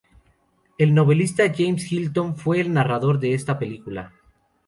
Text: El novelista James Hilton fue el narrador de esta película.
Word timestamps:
El 0.79 0.95
novelista 0.95 1.43
James 1.55 1.91
Hilton 1.91 2.35
fue 2.35 2.59
el 2.59 2.73
narrador 2.73 3.19
de 3.19 3.35
esta 3.35 3.59
película. 3.59 4.11